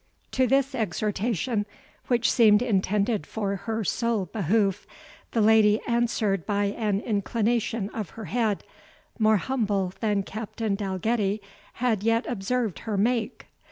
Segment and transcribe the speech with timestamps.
[0.31, 1.67] To this exhortation,
[2.07, 4.87] which seemed intended for her sole behoof,
[5.29, 8.63] the lady answered by an inclination of her head,
[9.19, 11.39] more humble than Captain Dalgetty
[11.73, 13.45] had yet observed her make.